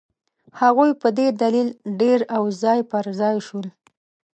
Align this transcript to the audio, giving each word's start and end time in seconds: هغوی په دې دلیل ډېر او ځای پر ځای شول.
هغوی 0.61 0.91
په 1.01 1.07
دې 1.17 1.27
دلیل 1.41 1.69
ډېر 1.99 2.19
او 2.35 2.43
ځای 2.61 2.79
پر 2.91 3.05
ځای 3.19 3.35
شول. 3.47 3.67